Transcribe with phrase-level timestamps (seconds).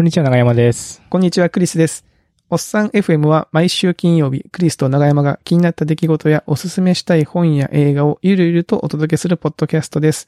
[0.00, 1.02] こんにちは、長山です。
[1.10, 2.06] こんにちは、クリスです。
[2.48, 10.26] おっさん FM は毎週金曜日、クリスと長山が気になった出来事やおすすめしたい本や映画をゆるゆるとお届けするポッドキャストです。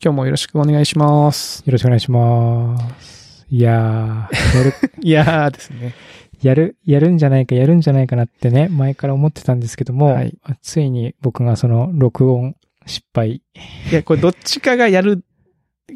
[0.00, 1.64] 今日もよろしくお願いします。
[1.66, 3.44] よろしくお願いします。
[3.50, 5.92] いやー、やる、 いやーですね。
[6.40, 12.54] やる、やるんじゃないか、やるんじゃないかなってね、前から思ってたんですけども、はいついに僕がその録音
[12.86, 13.42] 失敗。
[13.90, 15.24] いや、これどっちかがやる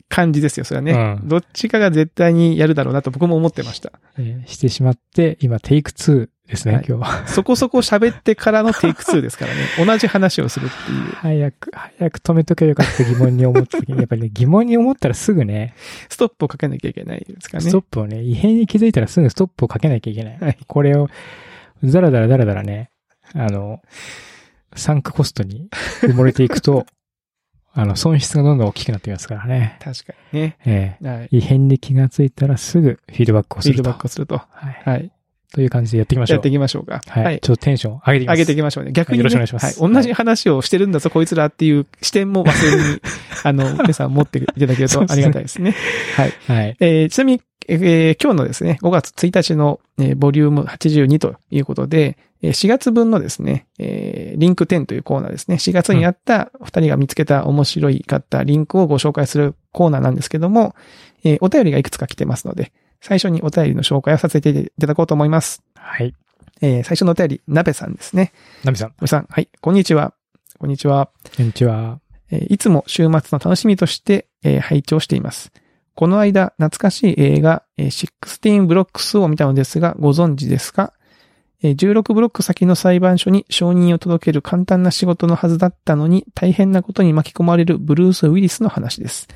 [0.09, 0.93] 感じですよ、それはね。
[0.93, 3.93] うんどっちかが絶対にやるだろうなと僕も思ってました。
[4.19, 7.27] えーしてしまって、今テイク2ですね、はい今日は。
[7.29, 9.61] そこそこ喋ってからのテイク2ですからね。
[9.85, 11.13] 同じ話をするっていう。
[11.17, 15.75] 早く、早く止めとけばよかった疑問に思った時に、やっぱりね、 疑問に思ったらすぐね、
[16.11, 17.71] ストップをかけなきゃいけないですからね。
[17.71, 20.39] ストップをね、異変に気づいたらすぐストップをかけなきゃいけない。
[20.39, 21.09] はいこれを、
[21.83, 22.91] だらだらだらだらね、
[23.33, 23.81] あの、
[24.77, 25.69] サンクコストに
[26.03, 26.87] 埋もれていくと、
[27.77, 29.79] あの、損失がどんどん大きくなってきますからね。
[29.83, 30.57] 確かにね。
[30.65, 31.25] えはい。
[31.25, 33.83] え異変に気がついたらすぐフィードバックをすると。
[33.83, 34.37] フィードバックをすると。
[34.37, 34.83] はい。
[34.85, 35.11] はい。
[35.55, 36.37] という感じでやっていきましょう。
[36.37, 37.01] やっていきましょうか。
[37.07, 37.41] はい。
[37.41, 38.39] ちょっとテンション上げていきます。
[38.39, 38.93] 上げていきましょうね。
[38.93, 39.93] 逆に、ね、よろしくお願いしますはい。
[39.93, 43.01] 同じ話をしてるんだぞ、こいつらっていう視点も忘れずに、
[43.45, 45.75] あの、 皆さん持っていただけるとありがたいですね。
[46.17, 46.33] はい。
[46.49, 46.77] はい。
[46.81, 55.57] えーちなみに、えー今日のですね、5月1日の、えーボリューム82ということで、えー4月分のですね、えーリンク10というコーナーですね。
[55.57, 60.75] 4月にあった2人が見つけた面白いかったリンクをご紹介するコーナーなんですけども、
[61.25, 65.63] えーお便りがいくつか来てますので、最初にお便りの紹介をさせていただこうと思います。
[65.75, 66.15] はい。
[66.61, 68.33] えー最初のお便り、なべさんですね。
[68.65, 70.15] ナミさん、なべさん、はい、こんにちは。
[70.59, 71.11] こんにちは。
[71.37, 72.01] こんにちは。
[72.31, 75.51] えーいつも週末の楽しみとして、えー拝聴しています。
[75.95, 78.09] この間、懐かしい映画、えー
[78.47, 80.93] 16ブロックスを見たのですが、ご存知ですか
[81.63, 89.29] えー ?16 ブロック先の裁判所に承認を届ける簡単な仕事のはずだったのに、大変なことに巻き込まれるブルース・ウィリスの話です。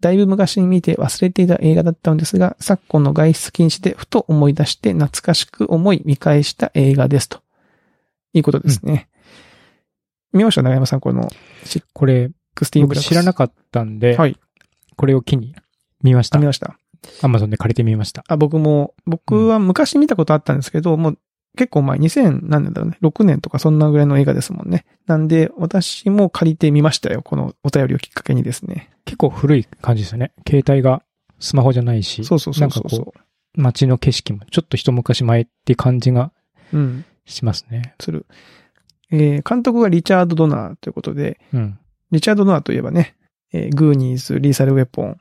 [0.00, 7.40] だいぶ昔に見て忘れていた映画だったのですが、昨今の外出禁止でふと思い出して懐かしく思い見返した映画ですと。
[8.32, 9.08] いうことですね。
[10.32, 10.62] 見ました？
[10.62, 11.28] 長山さん、この
[11.94, 12.78] これ、16ブロックス。
[12.80, 14.38] 僕知らなかったんで、はい。
[14.96, 15.54] これを機に
[16.02, 16.46] 見ましたあ、見。
[16.46, 16.78] ました。
[17.22, 18.24] アマゾンで借りてみました。
[18.28, 21.18] あ、僕も、僕は昔見たことあったんですけど、もう
[21.56, 22.98] 結構前、2000何年だろうね。
[23.02, 24.84] 6年とかそんなぐらいの映画ですもんね。
[25.06, 27.22] なんで、私も借りてみましたよ。
[27.22, 28.90] このお便りをきっかけにですね。
[29.04, 30.32] 結構古い感じですよね。
[30.46, 31.02] 携帯が
[31.38, 36.30] スマホじゃないし、そうそうそうそうなんかこう、街の景色もちょっと一昔前って感じが
[36.72, 36.78] う。
[36.78, 37.04] うん。
[37.24, 37.94] しますね。
[38.00, 38.26] する。
[39.10, 41.78] えー監督がリチャード・ドナーということで、うん。
[42.10, 43.16] リチャード・ドナーといえばね、
[43.52, 45.18] えーグーニーズ、リーサル・ウェポン、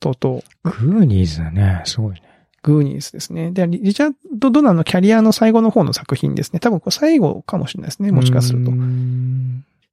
[0.00, 1.82] 等々、グーニーズだね。
[1.84, 2.22] すごいね。
[2.62, 3.50] グーニーズですね。
[3.52, 6.60] で、リリチャード・ドナーのキャリアの最後の方の作品ですね。
[6.60, 8.12] 多分これ最後かもしれないですね。
[8.12, 8.70] もしかすると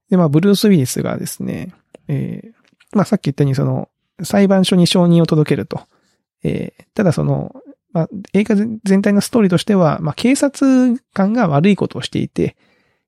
[0.09, 1.73] で、まあ、ブルース・ウィリスがですね、
[2.07, 2.51] えー
[2.95, 3.89] まあ、さっき言ったように、その、
[4.23, 5.81] 裁判所に承認を届けると。
[6.43, 7.55] えーただその、
[7.93, 12.55] まあ、映画全体のストーリーとしては、まあ、警察官が悪いことをしていて、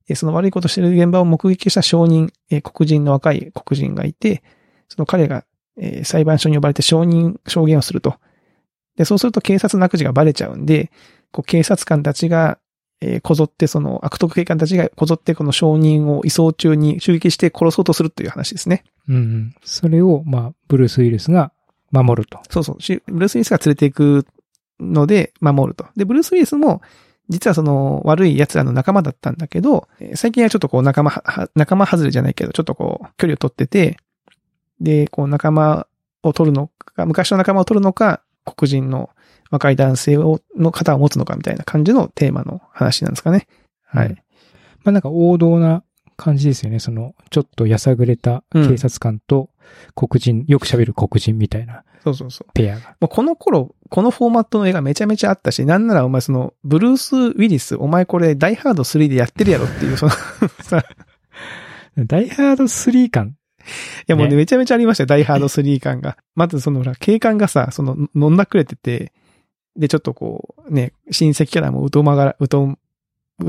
[0.07, 4.43] えーその悪いことをしている現場を目撃した証人、えー黒人の若い黒人がいて、
[4.87, 5.45] その彼が、
[5.79, 8.15] えー裁判所に呼ばれて証人、証言をすると。
[8.95, 10.91] で、そうすると警察の悪事がバレちゃうんで、
[11.31, 12.59] こう警察官たちが、
[13.01, 18.83] えーこぞってその悪徳警官たちがこぞってこの証人を移送中に襲撃して殺そうとするという話ですね。
[19.07, 19.55] うんうん。
[19.63, 21.51] それを、まあ、ブルース・ウィルスが
[21.91, 22.39] 守ると。
[22.49, 22.81] そうそう。
[22.81, 24.25] しブルース・ウィリスが連れていく
[24.79, 25.85] ので守ると。
[25.95, 26.81] で、ブルース・ウィリスも
[27.29, 31.23] 実はその悪い奴らの仲間だったんだけど、えー最近はちょっとこう仲間
[31.55, 33.97] 仲間外れじゃないけど、ちょっとこう距離を取ってて、
[34.81, 35.87] で、こう仲間
[36.23, 39.09] を取るのか、昔の仲間を取るのか、黒人の
[39.51, 43.47] 若い男性を、の方を持つのかみたいな感じのテーマの話なんですかね。
[43.85, 44.07] はい。
[44.07, 44.17] うん
[44.83, 45.83] まあなんか王道な
[46.15, 46.79] 感じですよね。
[46.79, 49.49] その、ちょっとやさぐれた警察官と
[49.95, 52.51] 黒人、よく喋る黒人みたいなそうそうそう。
[52.53, 52.95] ペアが。
[52.99, 60.11] もうこの頃、このフォーマットの映画めちゃめちゃあったし、なんならお前その、ブルース・ウィリス、お前これ、ダイハード3でやってるやろっていう、その、
[60.63, 60.83] さ、い
[61.97, 63.35] ダイハード3感。
[64.07, 66.17] やもうね、ねめちゃめちゃありましたよ、ダイハード3感が。
[66.35, 69.11] まずその、ほら、警官がさ、その、飲んだくれてて、
[69.75, 72.77] で、ちょっとこう、ね、親戚からも疎まがら、疎、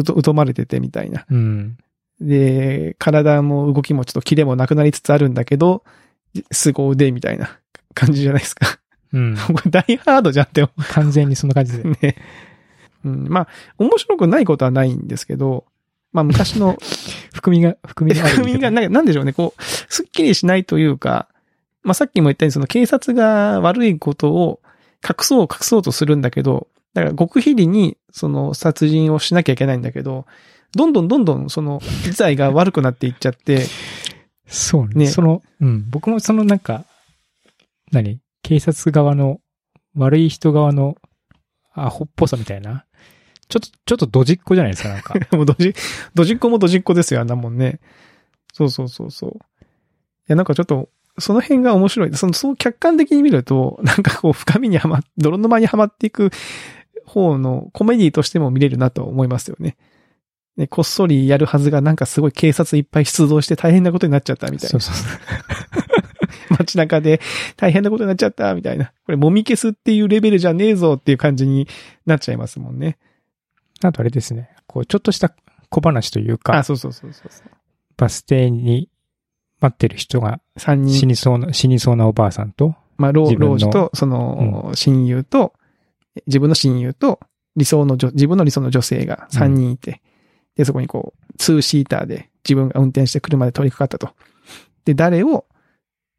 [0.05, 1.27] 疎、疎まれててみたいな。
[1.31, 1.77] うん。
[2.21, 5.83] で、体も動きもちょっとキレもなくなりつつあるんだけど、
[6.53, 7.59] 凄腕みたいな
[7.95, 8.79] 感じじゃないですか。
[9.13, 9.37] うん。
[9.53, 11.85] これダイハードじゃんって思完全にそんな感じで。
[12.03, 12.17] ね。
[13.05, 15.65] うん、まあ、面白くないことはないんですけど、
[16.13, 16.77] まあ昔の、
[17.33, 18.45] 含みが、含みがある。
[18.45, 21.29] みんな、なんかなんでしょうね、こう、すっきりしないというか、
[21.83, 24.61] まあさっきも言ったように、その警察が悪いことを
[25.09, 30.27] 隠そう隠そうとするんだけど、だから極秘裏にその殺人をしなきゃいけないんだけど、
[30.75, 33.67] どんどんどんどんその事態が悪くなっていっちゃって、
[34.47, 35.05] そうね。
[35.05, 35.89] ねその、うん。
[35.91, 36.85] 僕もそのなんか、
[37.93, 38.21] 何？
[38.43, 39.41] 警察側の
[39.95, 40.97] 悪い人側の
[41.73, 42.85] アホっぽさみたいな。
[43.51, 45.15] ちょっと、ちょっとドジっ子じゃないですか、なんか。
[45.37, 45.75] もうドジ、
[46.15, 47.81] ドジっ子もドジっ子ですよ、あんなもんね。
[48.53, 49.31] そうそうそうそう。
[49.31, 49.65] い
[50.29, 50.89] や、なんかちょっと、
[51.19, 52.17] その辺が面白い。
[52.17, 56.31] その、そう客観的に見ると、なんかこう、深みにはま、泥沼にはまっていく
[57.05, 59.77] 方のコメディとしても見れるなと思いますよね。
[60.57, 64.71] ね、こっそりやるはずがなんかすごい警察いっぱい出動して大変なことになっちゃったみたいな。
[64.71, 65.19] そうそうそう。
[66.59, 67.21] 街中で
[67.57, 68.93] 大変なことになっちゃったみたいな。
[69.05, 71.67] これもみ消すっていうレベルじゃねえぞっていう感じに
[72.07, 72.99] なっちゃいますもんね。
[73.83, 74.51] あとあれですね。
[74.67, 75.35] こう、ちょっとした
[75.69, 77.51] 小話というあ、か、そうそうそうそうそう。
[77.97, 78.89] バス停に
[79.61, 85.55] 待ってる人が三人死にそうな、死にそうなおばあさんと、まあ、老自分の老児と、その、親友と、
[86.27, 87.21] 自分の親友と、
[87.57, 90.03] 理想の女、自分の理想の女性が3人いて、
[90.57, 94.11] で、そこにこう、ツーシーターで自分が運転して車で通りかかったと。
[94.85, 95.47] で、誰を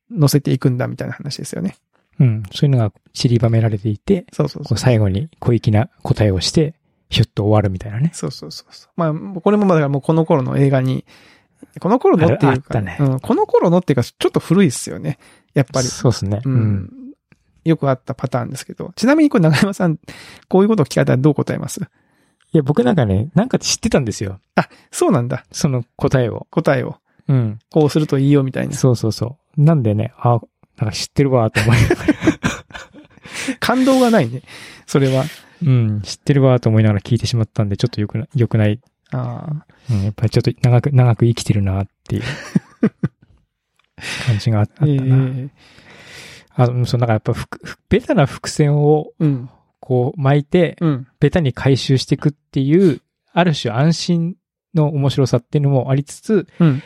[0.10, 1.78] 乗せていくんだみたいな話ですよね。
[2.19, 4.78] うん、そういうのが散りばめられていて、そうそうそうこう。
[4.78, 6.75] 最後に小粋な答えをして、
[7.12, 8.10] ヒュッと終わるみたいなね。
[8.13, 8.92] そうそうそうそう。
[8.96, 11.06] まあ、これもまあだもうこの頃の映画に、
[11.80, 15.19] この頃のっていうか、ねうん、この頃のっていうか、ちょっと古いっすよね。
[15.54, 15.88] やっぱり。
[15.88, 16.42] そうですね。
[16.44, 16.90] ううんん。
[17.66, 18.92] よくあったパターンですけど。
[18.96, 20.00] ちなみにこれ長山さん、
[20.48, 21.81] こういうことを聞かれたらどう答えます？
[21.81, 24.40] いや、僕なんかね、なんか知ってたんですよ。
[24.92, 25.46] そうなんだ。
[25.52, 26.48] その答えを。
[26.50, 26.96] 答えを。
[27.28, 27.60] うん。
[27.69, 28.75] こうするといいよみたいな。
[28.75, 29.62] そうそうそう。
[29.62, 30.40] なんでね、あ、
[30.78, 32.14] なんか知ってるわ、と思いながら。
[33.60, 34.44] 感動がないね。
[34.86, 35.26] それは。
[35.64, 38.80] うん、知ってるわ、と思いながら聞いてしまったんで、ちょっと良くな、良くない。
[39.12, 39.66] ああ。
[39.92, 42.24] うん、やっぱりちょっと長く、長く生きてるな、っていう
[44.26, 45.50] 感じがあったええな。
[46.56, 49.50] あ、うんそう、なんかやっぱふく、ふベタな伏線を、うん。
[49.80, 51.08] こう巻いて、うん。
[51.20, 53.02] ベタに回収していくっていう、
[53.34, 54.36] ある種安心
[54.74, 56.84] の面白さっていうのもありつつ、うん。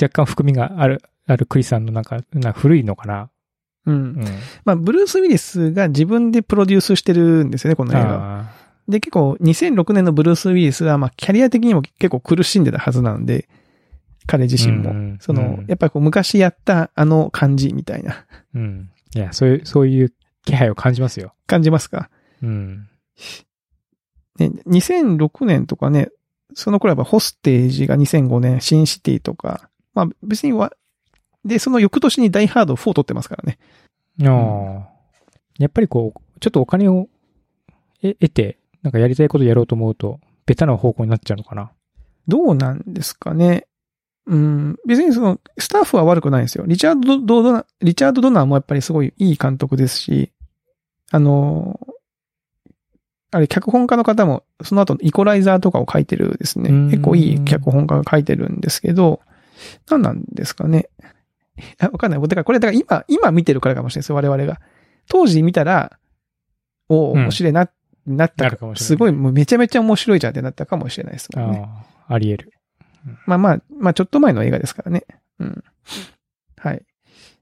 [0.00, 3.30] 若干含みがある、あるクリさんのなんか、なんか古いのかな。
[3.88, 3.96] う。
[3.96, 4.24] うんん。
[4.64, 8.40] まあ、ブルース・ウィリスが自分でプロデュースしてるんですよね、この映画は。
[8.40, 8.52] あ
[8.88, 13.48] で、結構2006年のブルース・ウィリスは、まあ、キャリア的にも結構苦しんでたはずなんで、
[14.26, 14.90] 彼自身も。
[14.90, 18.12] うんその、うんやっぱりこう昔やったあの感じみたいな。
[18.54, 18.90] ーうん。
[19.14, 20.12] いや、そういう、そういう
[20.44, 21.34] 気配を感じますよ。
[21.46, 22.10] 感じますか？
[22.42, 22.88] うん。
[24.38, 26.10] ね、2006年とかね、
[26.54, 30.72] その頃はホステージが2005年、シンシティとか、まあ別には、
[31.44, 33.58] で、その翌年にダイハード4撮ってますからね。
[34.28, 34.88] ああ。
[35.58, 37.08] やっぱりこう、ちょっとお金を
[38.02, 41.72] え得て、なんかやりたいことやろうと思うと、ベタな方向になっちゃうのかな。
[42.26, 43.66] どうなんですかね。
[44.26, 46.64] うん、別にその、スタッフは悪くないんですよ。
[46.66, 50.32] リチャード・ドドナ、リチャード・ドナーもやっぱりすごいいい監督ですし、
[51.10, 51.80] あの、
[53.30, 56.70] あれ、脚本家の方も、その後イコライザーとかを書いてるですね。
[56.70, 59.20] 結構いい脚本家が書いてるんですけど、
[59.88, 60.88] 何なんですかね。
[61.78, 62.20] あ わかんない。
[62.20, 64.60] だからこれ、だから今、今見てるからかもしれないですよ、我々が。
[65.08, 65.98] 当時見たら、
[66.88, 67.68] おお、うん面白いな、
[68.06, 71.58] なったかもしれないすごい、もうめちゃめちゃ面白いじゃんってなったかもしれないですもんね。
[71.60, 72.52] ああ、あり得る。
[73.26, 75.04] まあまあ、まあちょっと前の映画ですからね。
[75.38, 75.64] うん。
[76.56, 76.82] はい。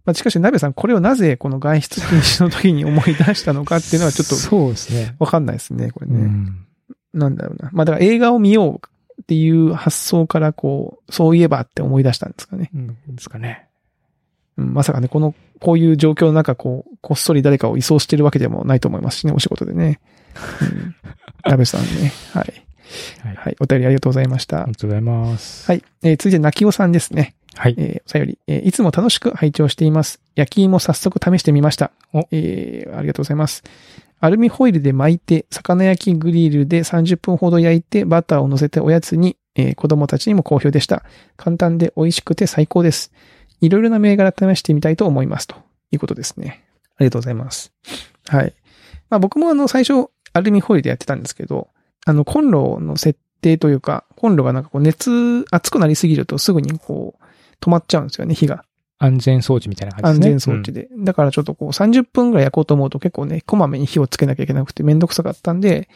[0.05, 5.17] まあしかし、鍋さん、これをなぜこの外出禁止の時に思い出したのかっていうのはちょっとそうですね。
[5.19, 6.19] わかんないですね、これね。
[6.21, 6.67] うん。
[7.15, 7.71] なんだろうな。
[7.73, 12.71] まあだから映画を見ようっていう発想からこう、そういえばって思い出したんですかね。
[12.75, 13.67] うんですかね。
[14.59, 20.01] うん、まさかね、この、こういう状況の中、こう、こっそり誰かを移送してるわけでもないと思いますしね、お仕事でね。
[20.63, 20.95] うん。
[21.45, 22.13] 鍋さんね。
[22.33, 22.53] はい。
[23.23, 23.37] はい。
[23.37, 23.57] はい。
[23.61, 24.73] お便りありがとうございましたあり。
[24.73, 25.71] がとうございます。
[25.71, 25.83] はい。
[26.03, 27.35] えー続いて、泣きおさんですね。
[27.55, 27.75] はい。
[27.79, 30.21] えーお便り、えーいつも楽しく拝聴しています。
[30.35, 31.91] 焼き芋早速試してみました。
[32.13, 33.63] おえーありがとうございます。
[34.21, 41.03] アルミホイルで巻いて、魚焼きグリルで30分ほど焼いて、バターを乗せておやつに、えー子供たちにも好評でした。
[41.37, 43.13] 簡単で美味しくて最高です。
[43.61, 45.47] いろいろな銘柄試してみたいと思います。
[45.47, 45.57] と
[45.93, 46.65] いうことですね。
[46.97, 47.73] ありがとうございます。
[48.29, 48.55] はい。
[49.11, 51.69] まあ僕もあの最初、アルミホイルでやってたんですけど、
[52.05, 57.25] あのコンロの設定というか、コンロがなんかこう熱、熱くなりすぎるとすぐにこう、
[57.65, 58.65] 止まっちゃうんですよね、火が。
[58.99, 60.31] 安全装置みたいな感安じですね。
[60.31, 60.89] 全装置で。
[61.05, 65.89] だからちょっとこう30分ぐらい焼こうと思うと結構ね、こまめに火をつけなきゃいけなくてめんどくさかったんで、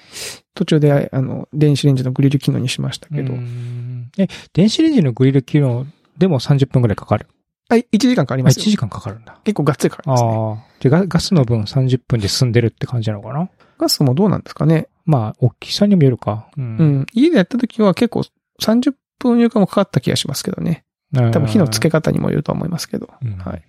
[0.55, 3.17] 途中であの、電子レンジのグリル機能にしましたうん。
[3.17, 3.33] けど。
[3.33, 5.87] うんえ、電子レンジのグリル機能
[6.19, 7.26] でも30分くらいかかる？
[7.71, 8.65] はい、1時間かかりあ、1ますよ。
[8.65, 9.39] 時間かかるんだ。
[9.45, 10.31] 結構がっつりかかりますね。
[10.31, 10.67] ああ。
[10.81, 13.49] じゃあガガスの分30分で済んでるって感じなのかな？
[13.79, 14.89] ガスもどうなんですかね。
[15.07, 16.49] まあ、大きさにもよるか。
[16.57, 16.61] う。
[16.61, 17.07] うんん。
[17.12, 18.25] 家でやった時は結構
[18.61, 20.85] 30分よりかもかかった気がしますけどね。
[21.15, 23.09] 多分火のつけ方にもよるとは思いますけど。
[23.23, 23.62] うんはい。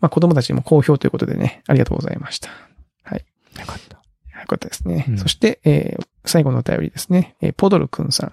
[0.00, 2.48] まあ子供たちにも好評ということでね、ありがとうございました。
[2.48, 3.96] よかった。
[3.96, 5.04] よかったですね。
[5.08, 7.34] うんそして、えー最後のお便りですね。
[7.40, 8.32] えーポドルくんさん。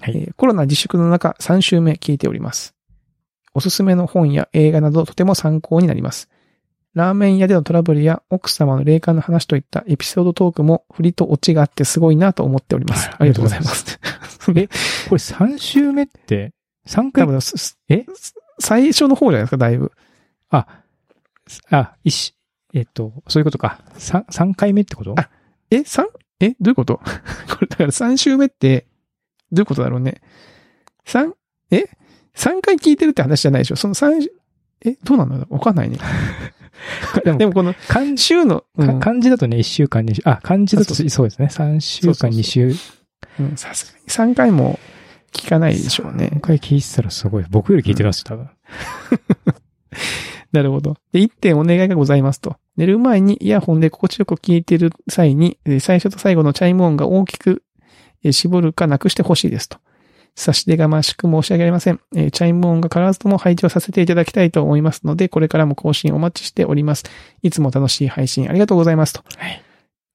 [0.00, 2.75] はいえーコロナ自粛の中3週目聞いております。
[3.56, 6.28] おすすめの本や映画などとても参考になります。
[6.92, 13.08] ラーメン屋でのトラブルや奥様の霊感の話といったエピソードトークも振りとオチがあってすごいなと思っております。
[13.08, 13.98] はいありがとうございます。
[14.48, 14.66] え、これ
[15.16, 16.52] 3週目って、
[16.86, 18.04] 3多回、分すすえ？
[18.58, 19.92] 最初の方じゃないですか、だいぶ。
[20.50, 20.66] あ、
[21.70, 22.34] あ、一し、
[22.74, 23.80] えっと、そういうことか。
[23.94, 25.14] 3、三回目ってこと？
[25.18, 25.30] あ
[25.70, 26.06] え、三？
[26.40, 26.98] えどういうこと？
[27.48, 28.86] これ、だから3週目って、
[29.50, 30.20] どういうことだろうね。
[31.04, 31.34] 三？
[31.70, 31.84] え？
[32.36, 33.76] ?3 回聞いてるって話じゃないでしょ？
[33.76, 34.28] その3、
[34.84, 35.98] えどうなんだろうわかんないね。
[37.24, 41.48] でもでもこの漢週の、うかん漢字だとね、1週間に、あ、漢字だとあそうですね。
[41.50, 42.74] 3週間、そうそうそう2週。
[43.40, 44.78] うんさすがに3回も
[45.32, 46.40] 聞かないでしょうね3。
[46.40, 47.44] 回聞いてたらすごい。
[47.50, 48.48] 僕より聞いてます、多分。
[50.52, 50.96] なるほど。
[51.12, 52.56] で、一点お願いがございますと。
[52.76, 57.62] 寝る前にイヤホンで心地よく聞いている際に、えー最初と最後のチャイム音が大きく
[58.22, 59.78] えー絞るかなくしてほしいですと。
[60.38, 62.00] 差し出がましく申し訳ありません。
[62.14, 67.04] えーチャイム音が必ずとも拝聴をさせていただきたいと思いますので、これからも更新お待ちしております。
[67.42, 69.24] いつも楽しい配信ありがとうございますと。
[69.36, 69.62] はい。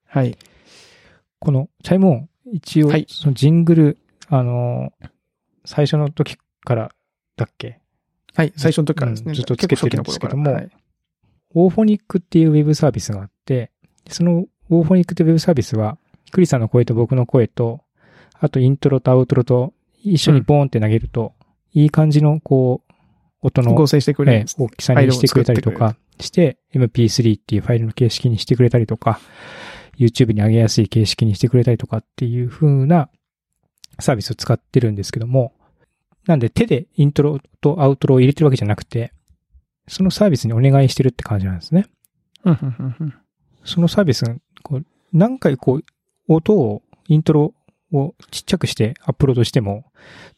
[0.05, 0.37] はい。
[1.39, 3.97] このチャイム音、一応、はいそのジングル、
[4.29, 5.09] あのー
[5.65, 6.91] 最初の時から
[7.35, 7.79] だっけ？
[8.35, 8.53] はい。
[8.55, 9.29] 最初の時からですね。
[9.29, 10.69] うんずっとつけてるんですけどもはい
[11.53, 13.71] オーフォニックっていうウェブサービスがあって、
[14.07, 15.97] そのオーフォニックっていうウェブサービスは、
[16.31, 17.81] クリさんの声と僕の声と、
[18.39, 19.73] あとイントロとアウトロと
[20.03, 21.34] 一緒にボーンって投げると、
[21.74, 22.93] いい感じのこう、
[23.41, 29.20] 音の合成してくれえですえ大きさにしてくれたりとかして、MP3 っていうファイルの形式にしてくれたりとか、
[29.98, 33.10] YouTube に上げやすい形式にしてくれたりとかっていう風な
[34.00, 35.53] サービスを使ってるんですけども、
[36.27, 39.13] なんで手でイントロとアウトロを入れてるわけじゃなくて、
[39.88, 41.88] そのサービスにお願いしてるって感じなんですね。
[43.63, 45.84] そのサービスが、こう、何回こう、
[46.27, 47.53] 音を、イントロ
[47.91, 49.86] をちっちゃくしてアップロードしても、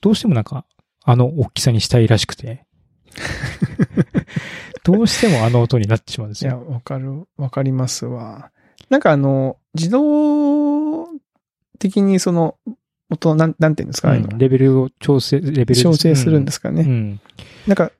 [0.01, 0.65] どうしてもなんか、
[1.05, 2.65] あの大きさにしたいらしくて、
[4.83, 6.65] どうしてもあの音になってしまうんですいや、よ。
[6.69, 8.51] わかる、わかりますわ。
[8.89, 11.07] なんかあの、自動
[11.79, 12.57] 的にその、
[13.09, 15.75] 音、なん、なんていうんですか、うんレベルを調整、レベル。
[15.75, 16.81] 調整するんですすかね。
[16.81, 17.21] うん。
[17.67, 17.91] なんか、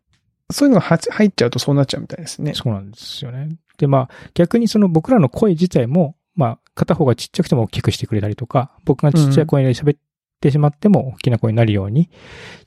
[0.51, 2.53] そういうのがは入っちゃうとそうなっちゃうみたいですね。
[2.53, 3.50] そうなんですよね。
[3.77, 9.99] で、まあ、逆にその僕らの声自体も、まあ、片方がちっちゃくても大きくしてくれたりとか、僕がちっちゃい声で喋っ
[10.41, 12.09] てしまっても大きな声になるように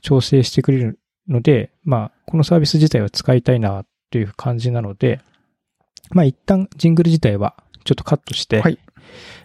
[0.03, 0.99] 調整してくれる
[1.29, 5.21] ので、まあ、このサービス自体は使いたいなという感じなので、
[6.11, 8.79] まあ、一旦ジングル自体はちょっとカットして、はい。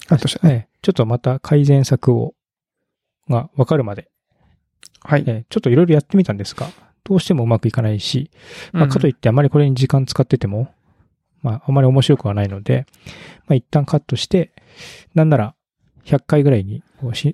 [0.08, 0.54] カットしてね。
[0.54, 2.34] ええちょっとまた改善策を、
[3.30, 4.10] がわかるまで、
[5.02, 5.24] はい。
[5.28, 6.68] ええちょっといろいろやってみたんですが、
[7.04, 8.32] どうしてもうまくいかないし、
[8.72, 10.74] まあ、かといっってあまりこれに時間使ってても、
[11.42, 12.86] まあ、あまり面白くはないので、
[13.48, 14.52] まあ、一旦カットして、
[15.16, 15.56] なんなら、
[16.06, 16.84] 100回ぐらいに、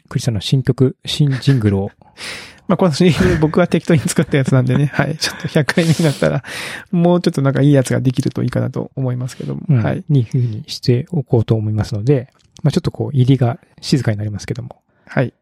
[0.10, 1.92] クリスさんの新曲、新ジングルを、
[2.68, 4.88] まあ、このシリーズ僕が適当に作ったやつなんでね。
[4.94, 5.18] はい。
[5.18, 6.44] ちょっと100回目になったら、
[6.92, 9.62] もうちょっとなんかいいやつができるといいかなと思いますけども。
[9.70, 10.04] うんはい。
[10.10, 12.30] に風にしておこうと思いますので、
[12.64, 15.34] まあ、ちょっとこう、入りが静かになりますけども、はい。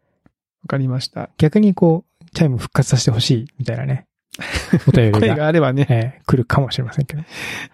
[0.64, 1.32] わかりました。
[1.38, 4.05] 逆にこう、チャイム復活させてほしい、みたいなね、
[4.88, 5.86] お便り声が、があればね。
[5.90, 7.24] えー来るかもしれませんけど、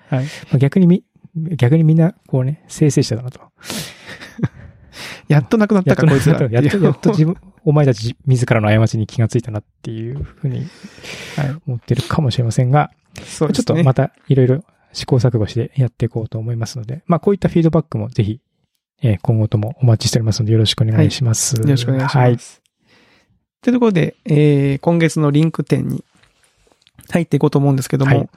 [0.09, 0.25] はい。
[0.25, 1.03] まあ、逆にみ、
[1.35, 3.39] 逆にみんな、こうね、生成者だなと。
[5.27, 6.39] やっとなくなったか、こいつら。
[6.49, 10.67] やっと、やっと自分、お前たち自らの過ちに気がついたなっていうふうに
[11.37, 11.55] はい。
[11.65, 12.91] 思ってるかもしれませんが、
[13.23, 13.63] そうですね。
[13.65, 14.63] ちょっとまたいろいろ
[14.93, 18.41] 試行錯誤してやっていこうと思いますので、まあこういったフィードバックもぜひ、
[19.01, 21.55] えー今後ともお待ちしておりますのでよろしくお願いします。
[21.55, 22.39] よろしくお願いしはいま。
[22.39, 22.61] す。
[23.61, 26.03] というところで、えー、今月のリンク点に
[27.11, 28.29] 入っていこうと思うんですけども、はい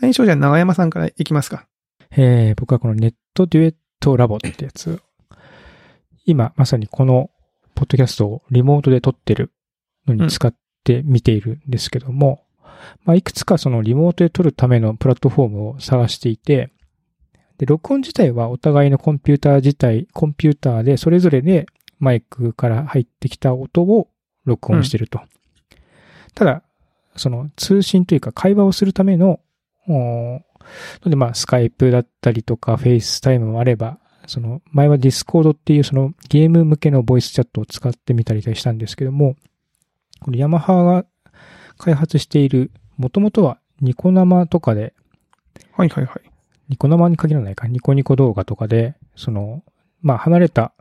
[0.00, 1.66] 最初じゃあ長山さんからいきますか。
[2.12, 5.02] えー僕はこのネットデュエットラボってやつ、
[6.24, 7.30] 今まさにこの
[7.74, 9.52] ポッドキャストをリモートで撮ってる
[10.06, 12.44] のに使って見ているんですけども、
[13.04, 16.70] まあいくつかそのリモートで撮るためのプラットフォームを探していて、
[17.58, 21.66] で、録音自体はお互いのコンピューター自体、コンピューターでそれぞれで
[21.98, 24.08] マイクから入ってきた音を
[24.46, 25.20] 録音してると。
[26.34, 26.62] ただ、
[27.16, 29.40] その通信というか会話をするための、
[29.88, 30.42] の
[31.04, 39.36] で、まあ、スカイプだったりとか、フェイスタイムもあれば、その、前はディスコードっていうそのゲーム向けのボイスチャットを使ってみたりしたんですけども、
[40.20, 41.04] このヤマハが
[41.78, 44.94] 開発している、もともとはニコ生とかで、
[45.72, 46.30] はいはいはい。
[46.68, 49.64] ニコ生に限らないか、ニコニコ動画とかで、その、
[50.02, 50.72] まあ、離れた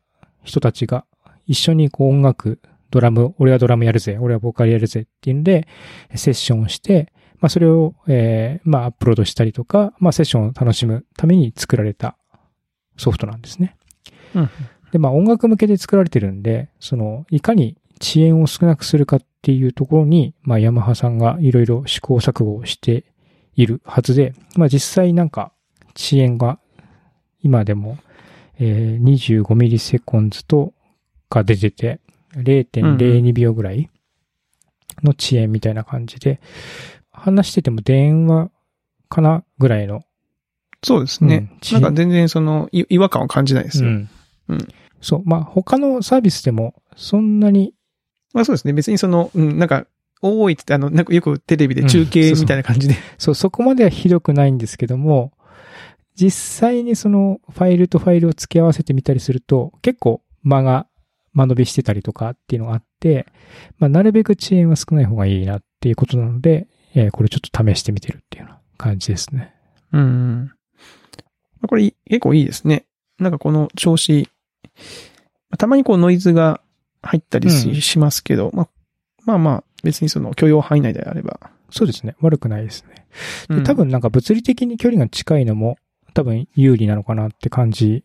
[0.43, 1.05] 人たちが
[1.47, 2.59] 一緒にこう音楽、
[2.91, 5.67] ドラム、俺はドラムやるぜ、俺はボーカルやるぜっていうんで、
[6.15, 12.17] セッションをして、まあ、それを、えーまあ、アップロードしたりとか、まあ、セッションを楽しむために作られた
[12.97, 13.77] ソフトなんですね。
[14.35, 14.49] うん。
[14.91, 23.05] で、まあ、音楽向けで作られてるんで、その、いかに遅延を少なくするかっていうところに、まあ、ヤマハさんがいろいろ試行錯誤をして
[23.55, 25.53] いるはずで、まあ、実際なんか、
[25.95, 26.59] 遅延が
[27.41, 27.97] 今でも、
[28.59, 30.73] えー、25ミリセコンズと
[31.29, 31.99] が出てて、
[32.35, 33.89] 0.02秒ぐらい
[35.03, 36.39] の遅延みたいな感じで、
[37.11, 38.51] 話してても電話
[39.09, 40.03] かなぐらいの。
[40.83, 41.51] そうですね。
[41.71, 43.89] うんなんか全然その、い違和感を感じないですよ。
[43.89, 44.09] うん。
[44.49, 44.67] うん
[45.01, 45.21] そう。
[45.25, 47.73] まあ、他のサービスでも、そんなに、
[48.33, 48.73] まあそうですね。
[48.73, 49.85] 別にその、うん、なんか、
[50.21, 52.95] 多いって、あの、なんかよくテレビで中継みたいな感じで。
[53.17, 55.31] そう、そこまではひどくないんですけども、
[56.15, 60.87] 実際にそのファイルとファイルを付け合わせてみたりすると、結構間が
[61.33, 63.25] 間延びしてたりとかっていうのがあって、
[63.77, 69.53] まあ、なるべく遅延は少ない方がいいなっていうことなので、えーこれちょっと試してみてるっていうような感じですね。
[69.93, 70.51] うん
[71.67, 72.85] これ結構いいですね。
[73.19, 74.29] なんかこの調子、
[75.57, 76.61] たまにこうノイズが
[77.01, 78.69] 入ったりし,、うんしますけど、まあ、
[79.25, 81.39] まあまあ、別にその許容範囲内であれば。
[81.69, 82.15] そうですね。
[82.21, 83.05] 悪くないですね。
[83.49, 85.77] うんで多、分なんか物理的に距離が近いのも
[86.13, 88.03] 多分有利なのかなって感じ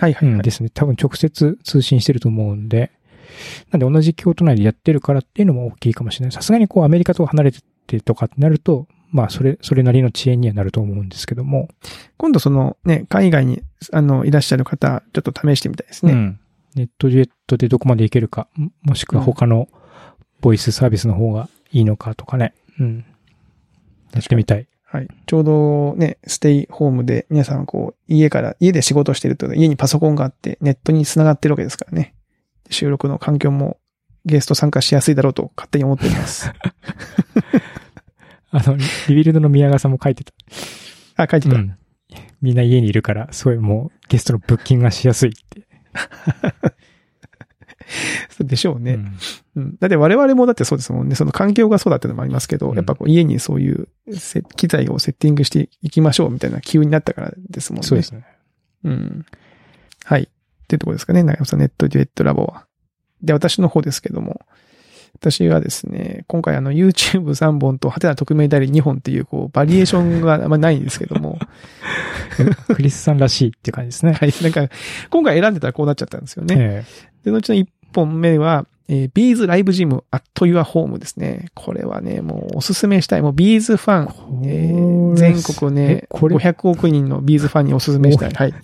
[0.00, 0.42] はいはいはい。
[0.42, 0.70] ですね。
[0.70, 2.90] 多分直接通信してると思うんで、
[3.70, 6.32] なんで同じ京都内でやってるからっていうのも大きいかもしれない。
[6.32, 11.68] さすがにこうアメリカと離れててとかってなると、まあそれ、それなりの遅延にはなると思うんですけども。
[12.16, 16.12] 今度そのね、海外に、あの、いらっしゃる方、ちょっと試してみたいですね。
[16.12, 16.40] うん。
[16.76, 19.68] ネットデュエットでどこまでいけるか、ももしくは他の
[20.40, 22.54] ボイスサービスの方がいいのかとかね。
[22.78, 23.04] うん。
[24.14, 24.66] やってみたい。
[24.92, 25.08] はい。
[25.26, 32.16] ちょうどね、ステイホームで皆さんこう、家から、家で仕事してると、家にパソコンがあって、ネットに繋がってるわけですからね。
[32.70, 33.78] 収録の環境も
[34.24, 36.52] ゲスト参加しやすいだろうと勝手に思っています。
[38.50, 40.32] あの、リリビルドの宮川さんも書いてた。
[41.14, 41.54] あ、書いてた。
[41.54, 41.76] うん。
[42.42, 45.68] みんな家にいるから、すごいもうゲストのブッキングがしやすいって。
[48.40, 48.94] でしょうね。
[48.94, 49.16] うん
[49.56, 49.76] うん。
[49.78, 51.14] だって我々もだってそうですもんね。
[51.14, 57.86] その環境がそうだっていうのもありますけど、うんやっぱこう家にそういうせ機材をセッティングしていきましょうみたいな気になったからですもんね。
[57.86, 58.24] そうですね。
[58.84, 59.26] うん。
[60.04, 60.22] はい。
[60.22, 60.26] っ
[60.68, 61.22] ていうところですかね。
[61.22, 62.66] 長山さん、ネットデュエットラボは。
[63.22, 64.40] で、私の方ですけども。
[65.14, 71.38] 私はですね、今回あの YouTube3 本とハテナ匿名代理2本っていうこうバリエーションがあんまないんですけども。
[72.74, 74.12] クリスさんらしいっていう感じですね。
[74.12, 74.32] はい。
[74.42, 74.68] なんか、
[75.10, 76.56] 今回選んでたらこうなっちゃったんですよね。
[76.58, 76.84] え
[77.24, 81.46] で、後の1本目は、えー、ビーズライブジムアットユアホームですね。
[81.54, 83.22] これはね、もうおすすめしたい。
[83.22, 88.30] もうビーズファン、えー全国ねえ、これ500億人のビーズファンにおすすめしたい。
[88.32, 88.54] はい。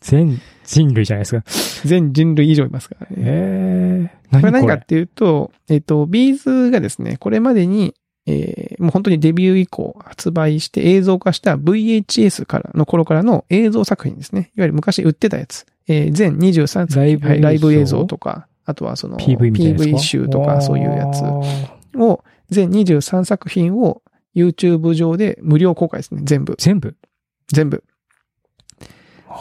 [0.00, 1.88] 全人類じゃないですか？
[1.88, 3.16] 全人類以上いますからね。
[3.18, 4.50] ええこれ？
[4.52, 7.94] 何かっていうと、えっ、と、ビーズがですね、これまでに、
[8.26, 14.50] えーもう本当にデビュー以降発売して映像化した VHS からの頃からの映像作品ですね。
[14.56, 15.64] いわゆる昔売ってたやつ。
[15.88, 21.22] えー全23作品ライブはいライブ映映像像とか、あとはその PV PV 集とかそういうやつ
[21.96, 24.02] を、全23作品を
[24.34, 26.22] YouTube 上で無料公開ですね。
[26.24, 26.54] 全部。
[26.58, 26.96] 全部？
[27.48, 27.84] 全部。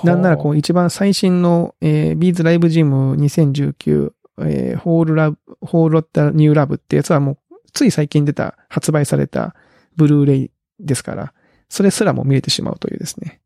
[0.03, 7.37] なんならこう一番最新の、えー、ビーズライブジム2019、えー、ホールラブ、ホールロッタニューラブってやつはもう
[7.73, 9.55] つい最近出た、発売された
[9.95, 11.33] ブルーレイですから、
[11.69, 13.41] それすらも見れてしまうというですね。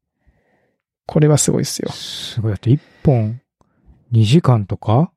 [1.11, 1.91] これはすごいですよ。
[1.91, 2.51] すごい。
[2.51, 3.41] だって1本
[4.11, 5.11] 2時間とか？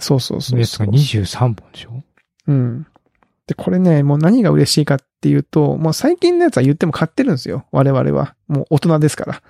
[0.00, 1.22] そうそうそうそうのやつが。
[1.26, 2.02] 23本でしょ？
[2.48, 2.86] うん。
[3.46, 7.64] で、これね、もう何が嬉しいかっていうと、もう最近のやつは言っても買ってるんですよ。
[7.70, 8.34] 我々は。
[8.48, 9.42] もう大人ですから。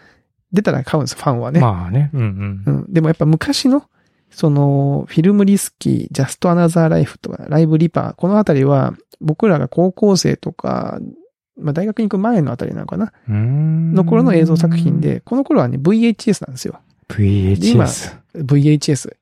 [0.52, 1.60] 出たら買うんです、ファンはね。
[1.60, 2.10] まあね。
[2.12, 2.62] うんうん。
[2.66, 2.92] うん。
[2.92, 3.88] でもやっぱ昔の、
[4.28, 10.98] その、フィルムリスキー、ジャストアナザーライフとか、ライブリパー、このあたりは、僕らが高校生とか、
[11.58, 15.00] まあ大学に行く前のあたりなのかなの頃の映像作品。
[15.00, 16.80] で、この頃はね、VHS なんですよ。
[17.08, 18.16] 今 VHS。
[18.34, 19.16] VHS。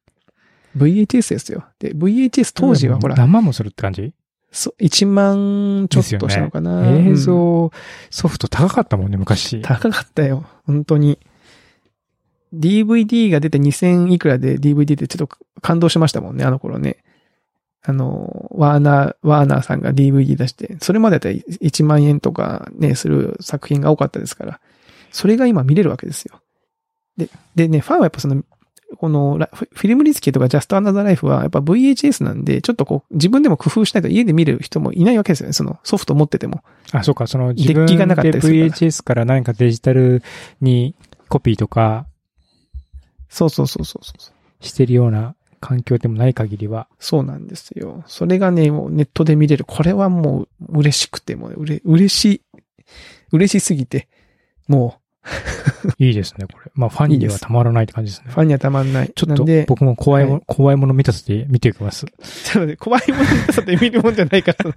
[0.76, 1.64] VHS ですよ。
[1.78, 4.12] で、VHS 当時はほら、何万もするって感じ？
[4.50, 6.88] そ1万ちょっとしたのかな。
[6.88, 7.72] 映うん像
[8.10, 9.60] ソフト高かったもんね、昔。
[9.62, 10.44] 高かったよ。
[10.64, 11.18] 本当に。
[12.54, 17.03] DVD が出て2000いくらで DVD でちょっと感動しましたもんね、あの頃ね。
[17.86, 24.60] あの、ワーナー、ワーナーさんが DVD 出して、それまでだったら1万円とかね、する作品が多かったですから、
[25.12, 26.40] それが今見れるわけですよ。
[27.18, 28.42] で、でね、ファンはやっぱその、
[28.96, 35.52] このラフィルムリスキーとかジャストアナザーライフはやっぱ VHS なんで、ちょっとこう自分でも工夫しないと家で見る人もいないわけですよね。
[35.52, 36.62] そのソフト持ってても。
[36.92, 40.22] あ、そうか、その自分でデッキがなかったりするから VHS から何かデジタル
[40.60, 40.94] に
[41.28, 42.06] コピーとか
[43.28, 44.64] そうそうそうそうそう。
[44.64, 48.04] してるような環境でもない限りは、そうなんですよ。
[48.06, 49.64] それがね、もうネットで見れる。
[49.64, 52.42] これはもう嬉しくて、もううれ、嬉しい、
[53.32, 54.06] 嬉しすぎて、
[54.68, 55.00] も
[55.98, 56.70] いいですね、これ。
[56.74, 58.26] まあ、ファンにはたまらないって感じですね。
[58.28, 59.12] う、ファンにはたまんない。
[59.14, 62.04] ちょっと僕も怖いもの、は怖いもの見たさで見ていきます。
[62.78, 64.76] 怖いもの見たさで見るもんじゃないから。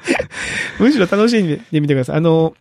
[0.80, 2.16] むしろ楽しんで見てください。
[2.16, 2.54] あの、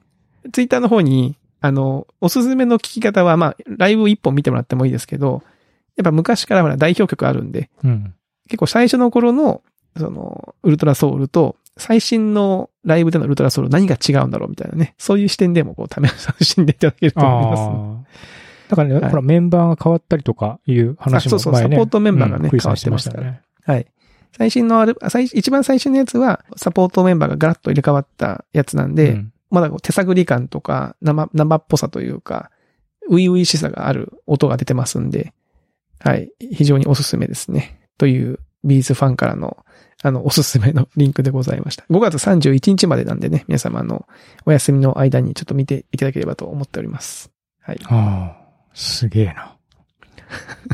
[0.51, 5.41] ツイッターの方に、あの、おすすめの聞き方は、まあ、ライブ一本見てもらってもいいですけど、
[6.01, 8.13] やっぱ昔からほら代表曲あるんで、うん。
[8.47, 9.61] 結構最初の頃の、
[9.97, 14.93] その、ウルトラソウルと、最新のライブでのウルトラソウル何が違うんだろうみたいなね。
[14.97, 18.69] そういう視点でもこう、試し楽しんでいただけると思います。
[18.69, 21.75] だからね、はいほら、メンバーが変わったりとかいう話あそうそうも前ね。
[21.75, 23.41] サポートメンバーがねうんクリスさんしてましたよね。
[23.63, 23.87] はい。
[24.37, 32.49] 最新のある、最一番最新のやつは、サポートメンバーがガラッと入れ替わったやつなんで、うんまだこう手探り感とか、生、生っぽさというか、
[33.09, 35.33] ウイウイしさがある音が出てますんで、
[36.03, 36.31] はい。
[36.39, 37.79] 非常におすすめですね。
[37.97, 39.65] という、ビーズファンからの、
[40.03, 41.85] あの、おすすめのリンクでございました。
[41.89, 44.07] 5月31日までなんでね、皆様あの、
[44.45, 47.31] お休みの間にちょっと見ていただければと思っております。
[47.61, 47.79] はい。
[47.85, 49.57] ああ、すげえな。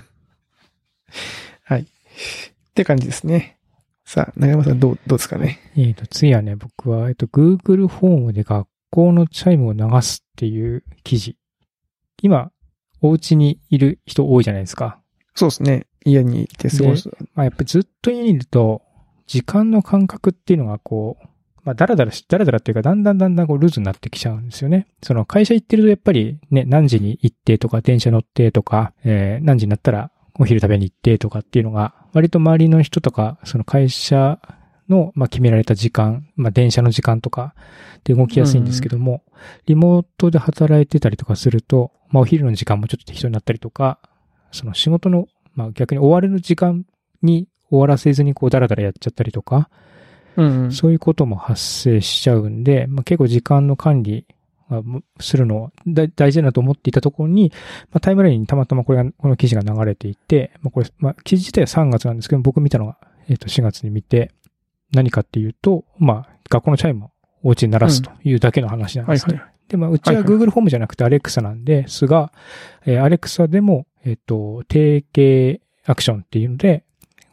[1.63, 1.81] はい。
[1.81, 1.85] っ
[2.73, 3.57] て感じですね。
[4.05, 5.59] さあ、長山さんどう、どうですかね？
[5.75, 11.37] えっ、と、次はね、僕は、えっと、Google フォームで学校のチャイムを流すっていう記事。
[12.21, 12.51] 今、
[13.01, 15.01] お家にいる人多いじゃないですか。
[15.37, 15.85] そうですね。
[16.03, 17.09] 家にいて過ごす。
[17.35, 18.81] まあ、やっぱりずっと家にいると、
[19.27, 21.27] 時間の感覚っていうのがこう、
[21.63, 24.87] まあ、だらだらし、だらだらっていうか、だんだんだんだんこう、ルーズになってきちゃうんですよね。
[25.03, 34.39] その、会社行ってると、やっぱりね、何時に行ってとか、電車乗ってとか、えー、何時になったら、お昼食べに行ってとかっていうのが、割と周りの人とか、その会社
[34.89, 37.53] の、まあ、決められた時間、まあ、電車の時間とか
[38.03, 39.23] で動きやすいんですけども、
[39.65, 43.99] リモートで働いてたりとかすると、まあ、お昼の時間もちょっと適当になったりとか、
[44.51, 46.85] その仕事の、まあ、逆に終われる時間
[47.21, 49.69] に終わらせずにこうダラダラやっちゃったりとか、
[50.35, 50.71] うんうん。
[50.71, 54.25] そういうことも発生しちゃうんで、まあ、結構時間の管理
[54.69, 54.83] が
[55.19, 57.51] するのは大大事だなと思っていたところに、
[57.91, 62.97] まあ、タイムラインにたまたまこれが、この記事が流れていて、まあ、これ、まあ、記事自体は3月なんですけど、僕見たのが、
[63.29, 64.31] えっ、と、4月に見て、
[64.93, 67.11] 何かっていうと、まあ、学校のチャイムを
[67.43, 69.35] お家に鳴らすというだけの話なんですね。
[69.35, 69.53] はいはい。
[69.69, 72.31] で、まあ、うちは Google フォームじゃなくて Alexa なんですが、
[72.85, 76.85] えー Alexa でも、えっ、と、定型アクションっていうので、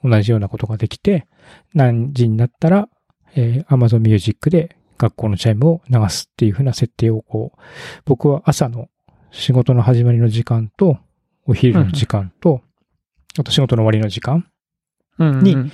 [0.02, 1.26] 同じようなことができて、
[1.72, 2.88] 何時になったら、
[3.36, 7.60] えー Amazon Music で学校のチャイムを流すっていう風な設定をこう、
[8.04, 8.88] 僕は朝の
[9.30, 10.98] 仕事の始まりの時間と、
[11.46, 12.60] お昼の時間と、
[13.38, 14.46] あと仕事の終わりの時間、
[15.18, 15.28] うん。
[15.28, 15.72] うんに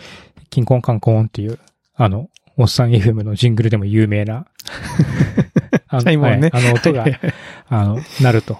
[0.50, 1.58] キンコンカンコンっていう、
[1.94, 4.46] あの、おっさん FM のジングルでも有名な、
[5.88, 6.16] あのね。
[6.16, 7.06] はいあの音が
[7.68, 8.58] あの、なると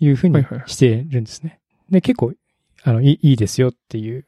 [0.00, 1.60] いうふうにしてるんですね。
[1.90, 2.32] で、結構、
[2.82, 4.26] あの、いいいいですよっていう。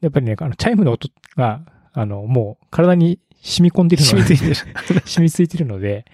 [0.00, 5.00] やっぱりね、あの、チャイムの音が、あの、もう体に染み込んでるので染みついてる。
[5.06, 6.04] 染みついてるので、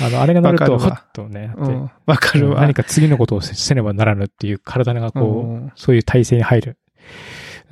[0.00, 1.52] あの、あれが鳴ると、ふっとね。
[2.06, 2.60] わかるわ。
[2.60, 6.78] 何か次のことをせせねばならぬっていう体がこう、うんそういう体制に入る。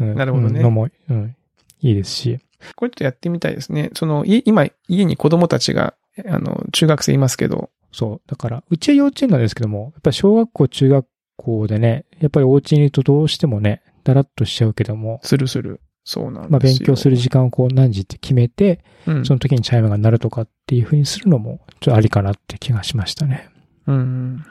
[0.00, 1.36] うんなるほどねうんのも、うん、
[1.80, 2.38] いいですし。
[2.76, 3.90] これちょっとやってみたいですね。
[3.94, 5.94] その、い今、家に子供たちが、
[6.26, 8.20] あの、中学生いますけど、そう。
[8.28, 11.06] だから、うちは幼稚園なんですけども、やっぱり小学校、中学
[11.40, 15.80] 校でね、やっぱりお家にいるとどうしてもね、だらっとしちゃうけども、するする。
[16.04, 16.48] そうなんですよ。
[16.50, 19.24] まあ勉強する時間をこう何時って決めて、うん。
[19.24, 23.48] その時にチャイムが鳴るとかっていう風にするのも、ちょっとありかなって気がしましたね。
[23.86, 24.44] うん。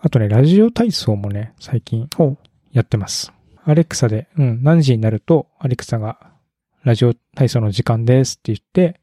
[0.00, 2.08] あとね、ラジオ体操もね、最近。
[2.72, 3.32] やってます。
[3.64, 6.18] アレクサで、うん、何時になると、アレクサが、
[6.82, 9.00] ラジオ体操の時間ですって言って、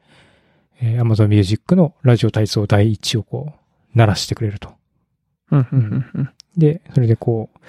[0.81, 4.71] えー Amazon Music のラジオ体操第一をこう、鳴らしてくれると。
[5.51, 6.29] うん、うん、うん。
[6.57, 7.59] で、それでこう、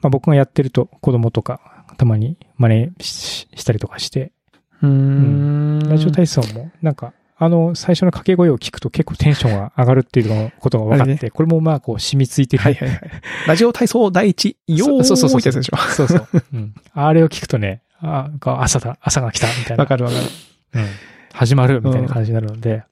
[0.00, 4.32] まあ僕がやってると子供とかたまに真似ししたりとかして、
[4.82, 5.78] うん。
[5.88, 12.62] ラジオ体操もなんか、あの、最初の掛け声を聞くと結構テンションが上がるっていうのことが分かって、これもまあこう染みついてる。
[12.62, 13.00] はいはいはい。
[13.46, 15.76] ラジオ体操第一、よーそうそうそうってやつでしょ。
[15.76, 16.28] そうそう。
[16.54, 16.74] うん。
[16.94, 19.82] あれを聞くとね、あ、朝だ、朝が来たみたいな。
[19.82, 20.24] わかるわかる。
[20.74, 20.86] うん。
[21.32, 22.84] 始まるみたいな感じになるので、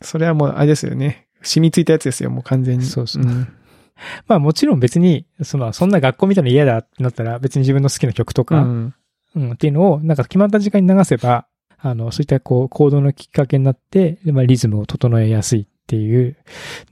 [0.00, 1.26] それはもう、あれですよね。
[1.42, 2.84] 染みついたやつですよ、もう完全に。
[2.84, 3.48] そうそうん
[4.26, 8.94] まあもちろん別に、その、そんな学校みたいなの嫌だってなったら別に自分の好きな曲とうか、ん。
[9.34, 11.46] うん、っていうのを、なんか決まった時間に流せば、
[11.78, 16.36] あの、そういったこう、行動のきっかけになって、でまあ、リズムを整えやすいっていう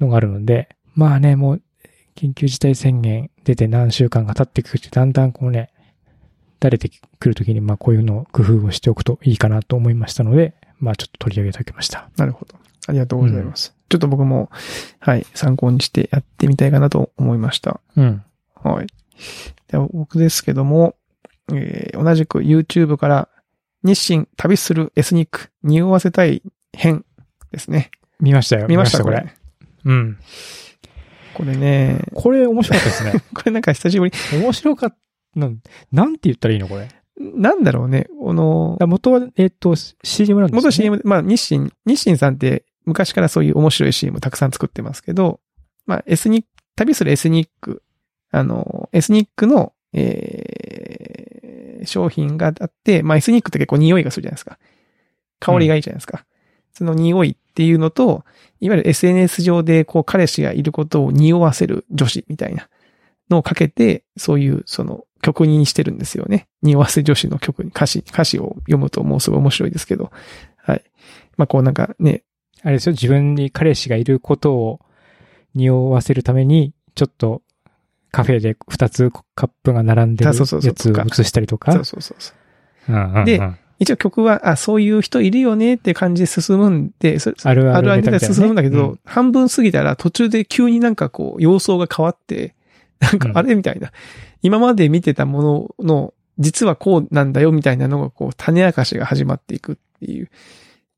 [0.00, 1.62] のがあるので、まあね、もう、
[2.16, 5.70] 緊急事態宣言出て何週間が経ってくると、だんだんこうね、
[6.60, 12.10] 慣れてくるときに、まあこういうのを工夫をしておくといいかなと思いましたので、まあちょっと取り上げておきました。
[12.16, 12.56] なるほど。
[12.88, 13.79] ありがとうございます。
[13.90, 14.50] ちょっと僕も、
[15.00, 17.80] はい、参考にしてやってみたいかなと思いました。
[17.96, 18.22] うん。
[18.54, 18.86] はい。
[19.68, 20.94] では僕ですけども、
[21.52, 23.28] えー同じく YouTube から
[23.82, 27.04] 日清旅するエスニック匂わせたい編
[27.50, 27.90] ですね。
[28.20, 28.68] 見ましたよ。
[28.68, 29.34] 見ましたここれれ。。
[29.84, 30.18] うん。
[31.34, 33.24] これね、これ面白かったですね。
[33.34, 34.12] これなんか久しぶり。
[34.32, 34.96] 面白かった。
[35.40, 35.58] なん
[35.90, 36.88] なんて言ったらいいのこれ？
[37.18, 40.62] なんだろうね、この、あ元は、えっ、と、CM なんですよ、ね。
[40.62, 45.40] 元 CM、まあ日清、日清さんって昔からそういう面白い CM たくさん作ってますけど、
[45.86, 47.82] まあ、エスニック、旅するエスニック、
[48.30, 54.58] あの、エスニックの、えー、商品があって、まあ、エスニックって結構匂いがするじゃないですか。
[55.40, 56.24] 香りがいいじゃないですか。
[56.72, 58.24] その匂いっていうのと、
[58.60, 62.68] いわゆる SNS 上でこう彼氏がいることを匂わせる女子みたいな
[63.28, 66.48] のをかけて、そういうその曲にしてるんですよね。
[66.62, 70.12] 匂わせ女子の曲に歌詞、歌詞を読むともうすごい面白いですけど。
[70.56, 70.84] はい。
[71.36, 72.22] まあこうなんかね、
[72.62, 74.80] あれですよ、自分に彼氏がいることを
[75.54, 77.42] 匂わせるために、ちょっと
[78.10, 81.72] カフェで2つカップが並んでるあそうそうそうやつを映したりとか。
[81.72, 82.32] そうそうそうそ
[82.88, 82.92] う。
[82.92, 83.40] うんうんうんで
[83.80, 92.54] 一応曲は、あ、そういう人いるよねって感じで進むんで、そあるあるあるあるで進むんだけど、うん半分過ぎたら途中で急になんかこう、様相が変わって、
[93.00, 93.90] なんかうんあれみたいな。
[94.42, 100.30] 今まで見てたものの、実はこうなんだよみたいなのがこう、種明かしが始まっていくっていう、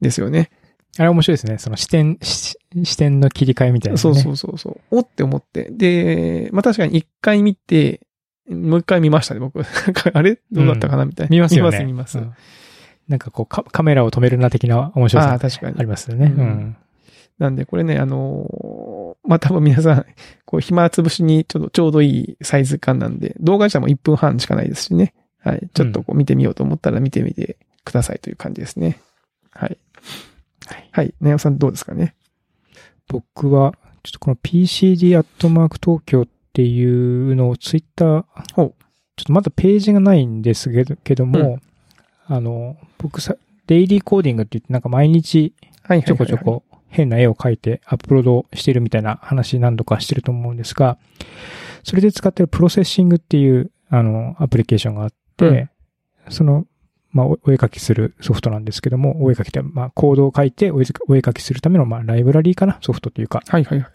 [0.01, 0.51] ですよね。
[0.99, 1.59] あれ面白いですね。
[1.59, 3.99] その視点、し視点の切り替えみたいな、ね。
[3.99, 4.81] そうそうそうそう。
[4.91, 5.69] おって思って。
[5.71, 8.01] で、まあ確かに一回見て、
[8.49, 9.61] もう一回見ましたね、僕。
[10.13, 10.39] あれ？
[10.51, 11.07] どうだったかな？
[11.07, 11.31] みたいな。
[11.31, 11.79] 見ますよね。
[11.85, 12.31] 見ます、見ます。
[12.31, 12.35] うん
[13.09, 15.87] なんかこうカ、カメラを止めるな的な面白さあ確かにあり。
[15.87, 16.27] ますよね。
[16.35, 16.77] ううんん。
[17.39, 20.07] なんで、これね、あのーまあ、多分皆さん、
[20.47, 25.15] こう、暇つぶしにちょうど、ちょうどいいサイズ感なんで、動画自体も1分半しかないですしね。
[25.41, 25.69] はい。
[25.75, 29.01] ちょっとこう見てみようと思ったら見てみてくださいという感じですね。
[29.51, 29.77] はい。
[30.67, 30.89] はい。
[30.93, 31.15] はい。
[31.21, 32.15] ねおさんどうですかね？
[33.09, 38.73] 僕は、ちょっとこの PCD アットマーク東京っていうのをツイッター、ちょっ
[39.25, 41.59] とまだページがないんですけどけども、
[42.27, 45.55] あの、僕さ、デイリーコーディングって言ってなんか毎日。
[46.07, 50.97] ちょこちょこ変な絵を描いてアップロードしてるみたいな話何度かしてると思うんですが、
[51.83, 55.69] それで使ってるプロセッシングっていう、あの、アプリケーションがあって、
[56.29, 56.67] その、
[57.13, 63.43] まあ、おお絵描きするソフトなんですけども、お絵描きって、まあ、コードを書いてお絵描きするための、まあ、ライブラリーかなソフトというか。
[63.47, 63.91] はいはいはい。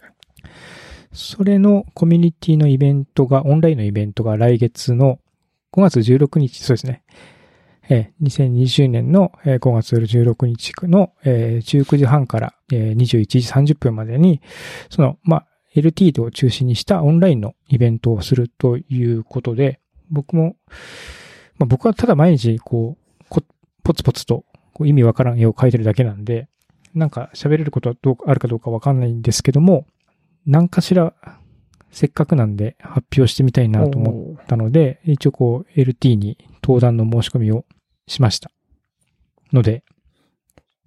[1.12, 5.18] それのコミュニティのイベントが、オンラインのイベントが来月の
[5.72, 7.02] 5月16日、そうですね。
[7.90, 13.38] えー2020年のえー5月16日のえー19時半からえー21時
[13.72, 14.40] 30分までに、
[14.90, 20.56] その、まあ、LT を中心にしたオンラインのイベントをするということで、僕も、
[21.58, 23.07] まあ、僕はただ毎日、こう、こ
[23.88, 26.46] ポツポツとこう意味わからん絵を描いてるだけなんで、
[26.94, 29.86] なんか喋れることはどうあるかどうかわかんないんですけども、
[30.44, 31.14] 何かしら、
[31.90, 37.64] せっかくなんで発表してみたいなと思ったので、一応こう LT に登壇の申し込みを
[38.06, 38.50] しました。
[39.54, 39.84] ので、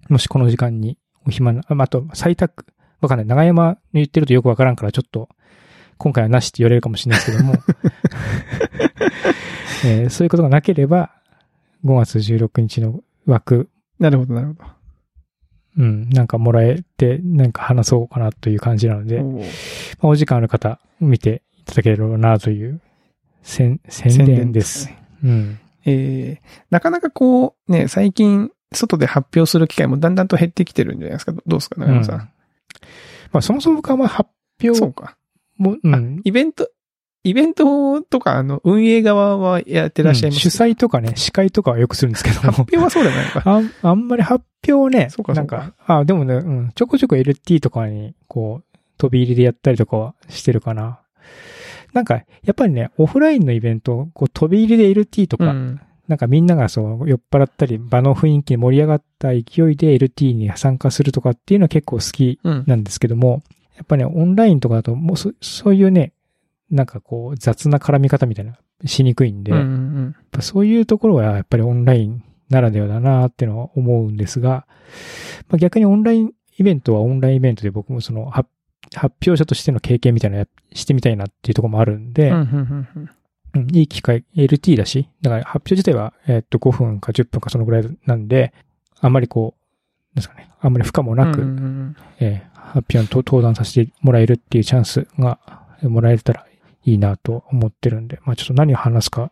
[0.08, 2.66] もしこの時間にお暇な、あまああと採択、
[3.00, 3.26] わかんない。
[3.26, 5.28] 長山の言ってるとよくわからんからちょっと、
[5.98, 7.54] 今回はなしって言われるかもしれないですけども、
[9.84, 11.10] えーそういうことがなければ、
[11.84, 13.68] 5月16日の枠、
[13.98, 14.64] なるほどなるほど。
[15.78, 19.44] うん、なんかもらえて、なんか話そうかなという感じなので、まおー
[20.00, 22.80] あお時間ある方、見ていただければなという、
[23.42, 24.86] 宣、宣伝です。
[24.88, 25.02] ね。
[25.24, 25.58] うん。
[25.86, 31.32] えー、なかなかこう、ね、最近、外で発表する機会もだんだんと減ってきてるんじゃないですか？
[31.32, 32.16] どうですか、長山さん。
[33.32, 34.30] まあ、そもそも僕はあんま発
[34.62, 35.16] 表そうか。
[35.56, 36.20] も、うあん。
[36.24, 36.68] イベント、
[37.24, 43.42] イベントとか、あの、運営側はやってらっしゃいます、うん主催とかね、司会とかはよくするんですけど発表はそうじゃないのか。
[43.44, 51.00] あん、あんまり発表ね、そうかなんか、あ、でもね、うん、ちょこちょこ LT とかに、こう、飛び入りでやったりとかはしてるかな。
[51.92, 55.80] なんか、やっぱりね、オフラインのイベント、こう、飛び入りで LT とか、うん。
[56.08, 59.42] なんかみんながそう、酔っ払ったり、場の雰囲気に盛り上がった勢い
[59.76, 62.64] で LT に参加するとかっていうのは結構好きうん。
[62.66, 63.42] なんですけども、
[63.76, 66.12] やっぱね、オンラインとかだと、もうそ、そういうね、
[66.72, 74.66] なんかこう、雑な絡み方みたいな、しにくいんで、うんうやっんぱそういうところはやっぱりオンラインならではだなってのは思うんですが、
[75.48, 78.48] まあ、逆にオンラインイベントはオンラインイベントで僕もその発
[78.94, 82.36] 発表者としての経験みたいなしてみたいなっていうところもあるんで、うん。
[82.36, 83.10] うんうんうん
[83.54, 88.52] うん、いい機会、LT だし、だから発表自体は、えっと、5分か10分かそのぐらいなんで、
[89.00, 89.54] あんまりこ
[90.12, 95.38] う、ですかね、あんまり負荷もなく、うんうんうんえー発表にと登壇させてもらえるっていうチャンスが
[95.82, 96.46] えーもらえたら
[96.84, 99.30] いいなと思ってるんで、まあちょっと何を話すか、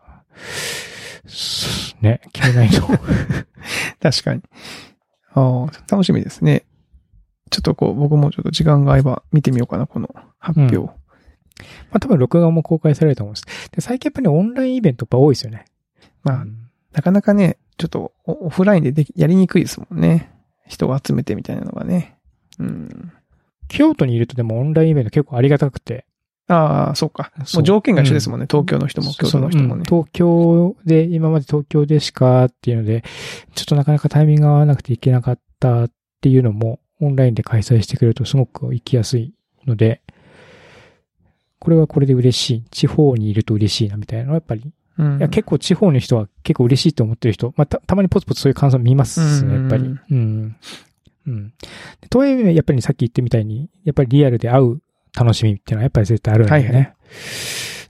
[1.26, 2.86] すね、決めないと。
[4.00, 4.42] 確かに。
[5.32, 6.64] ああ、楽しみですね。
[7.50, 10.76] ちょっとこう、僕もちょっと時間が合えば見てみようかな、この発表。
[10.78, 10.92] ま
[11.94, 13.70] あ多分録画も公開されると思うんです。
[13.70, 15.64] で最近やっぱりオンラインイベントやっぱ多いですよね。
[16.22, 20.30] まあう、んなかなかね、ちょっとオオフラインでできやりにくいですもんね。
[20.66, 22.16] 人を集めてみたいなのがね。
[22.58, 23.12] うん。
[23.68, 26.06] 京都にいるとでもオンラインイベント結構ありがたくて。
[26.50, 27.30] ああ、そうか。
[27.54, 28.46] もう条件が一緒ですもんね。
[28.50, 29.84] 東京の人も、京都の人もね。
[29.88, 33.04] そううん東京で、今まで東京でしかっていうので、
[33.54, 39.32] ちょっとなかなかタイミングが合わなくていけなかったっていうのも、オンラインで開催してくれるとすごく行きやすい
[39.66, 40.02] ので、
[41.60, 42.64] これはこれで嬉しい。
[42.70, 45.18] 地方にいると嬉しいな、みたいなのはやっぱり、うん。
[45.18, 49.84] いや、結構地方の人は結構嬉しいと思ってる人、まあ、た、たまにポツポツそういう感想見ますね、やっぱり。
[49.84, 50.56] ううんん。
[51.26, 51.52] うん。
[52.08, 54.82] とはいえ、やっぱりさっき言ってみたいに、やっぱりリアルで会う
[55.18, 56.58] 楽しみっていうのはやっぱり絶対あるんでね。
[56.58, 56.94] はいはい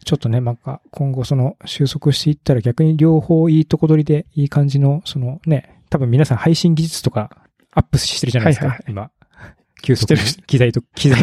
[0.03, 7.31] ちょっとね、なんか、今後その収束していったら逆に両方いいとこ取りでいい感じの、そのね、多分皆さん配信技術とか
[7.73, 9.11] アップしてるじゃないですか、はいはい今。
[9.83, 11.19] 急速に機材と、 機材、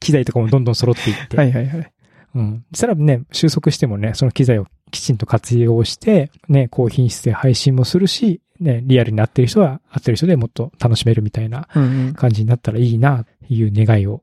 [0.00, 1.36] 機材とかもどんどん揃っていって。
[1.36, 1.92] はいはいはい。
[2.34, 2.64] うん。
[2.72, 11.68] そしたらね、収束してもね、その機材をきちんと活用して、ね、高品質で配信もするし、ね、リアルになってる人は、会ってる人でもっと楽しめるみたいな。
[12.14, 14.22] 感じになったらいいな、という願いを、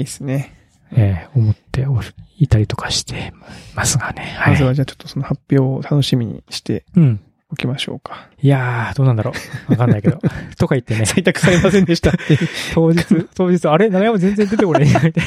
[0.00, 0.54] いいっすね。
[0.92, 2.08] えー思っておる、
[2.38, 3.32] いたりとかして
[3.74, 4.34] ますがね。
[4.38, 4.50] は。
[4.50, 7.20] まずはいじゃあちょっとその発表を楽しみにしてうん。
[7.52, 8.28] おきましょうか。
[8.40, 9.32] いやー、どうなんだろ
[9.68, 9.72] う。
[9.72, 10.20] わかんないけど。
[10.56, 12.48] とか言ってね、採択されませんでしたっていう。
[12.74, 13.90] 当日、当日、あれ？
[13.90, 15.10] 長山全然出てこないみたいな。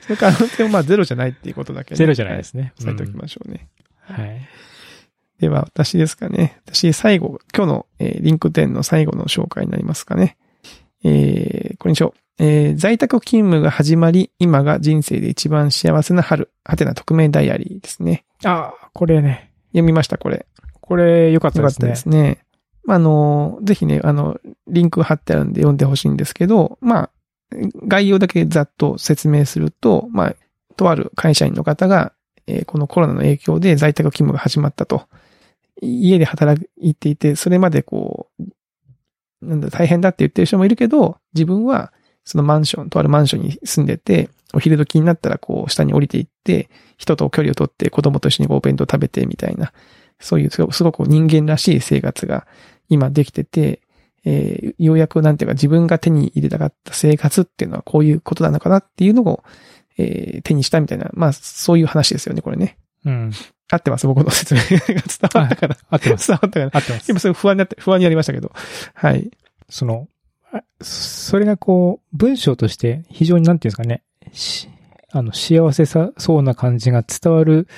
[0.00, 2.72] その可能性もまあゼロじゃないっていうことだけねゼロじゃないですね。
[2.82, 2.84] はい。
[2.86, 3.68] 伝えておきましょうね。
[4.00, 4.40] はい。
[5.38, 6.60] では、私ですかね。
[6.66, 10.36] 私、最後、今日の、えーリンク10の最後の紹介になりますかね。
[11.04, 12.18] えー、これにしよう。
[12.44, 18.24] えー在宅勤務が始まり、今が人生で一番幸せな春、はてな匿名ダイアリーですね。
[18.44, 20.46] あー、これね、読みました、これ。
[20.80, 21.88] これ良かったですね。
[21.88, 22.38] よかったですね。
[22.84, 27.10] まあ、あの、ぜひね、あの、リンク貼ってあるんで読んでほしいんですけど、まあ、
[27.86, 30.34] 概要だけざっと説明すると、まあ、
[30.76, 32.12] とある会社員の方が、
[32.48, 35.06] えーこのコロナの影響で在宅勤務が始まったと。
[35.80, 41.92] 家で働いていて、それまでこう、なんだ、大変だって言ってる人もいるけど、自分は、
[42.24, 49.72] そのマンション、とあるマンションに住んでて、お昼時になったらこう、下に降りていって、人と距離をとって子供と一緒にお弁当食べてみたいな、
[50.20, 52.46] そういうすごく人間らしい生活が
[52.88, 53.80] 今できてて、
[54.24, 59.42] えーようやくなんていうか自分が手に入れたかった生活っていうのはこういうことなのかなっていうのを、
[59.98, 62.78] えー手にしたみたいな、まあそういう話ですよね、これね。
[63.04, 63.32] うん。
[63.70, 65.02] 合ってます、僕の説明が伝
[65.34, 65.76] わったから。
[65.88, 66.28] 合ってます。
[66.28, 66.70] 伝わったから。
[66.72, 67.10] 合ってます。
[67.10, 68.52] 今すごい不安になって、不安になりましたけど。
[68.94, 69.30] はい。
[69.68, 70.11] その、あ
[70.80, 74.68] それがこう、文章として非常になんていうんですかね、し
[75.12, 77.68] あの、幸せさそうな感じが伝わる、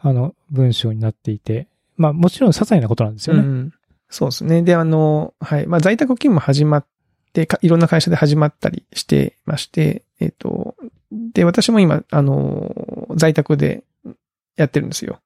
[0.00, 3.42] あの、文章になっていて、まあもちろん些細なことなんですよね。
[3.42, 3.72] うん。
[4.08, 4.62] そうですね。
[4.62, 5.66] で、あの、はい。
[5.66, 6.86] まあ在宅勤務始まっ
[7.32, 10.74] て、いろんな会社で始まったりしてまして、えっ、と、
[11.12, 13.84] で、私も今、あの、在宅で
[14.56, 15.20] やってるんですよ。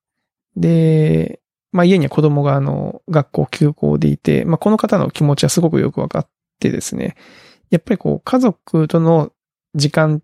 [0.57, 1.41] で、
[1.73, 7.17] まあ家には子供があの、学校休校でいて、まあこの方の気持ちはすごくよくわかってですね、
[7.71, 9.33] やっぱりこう、家族との
[9.75, 10.21] 時間っ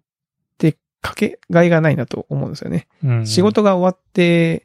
[0.58, 2.86] てかけがいがないなと思うんですよね。
[3.04, 4.64] うん仕事が終わって、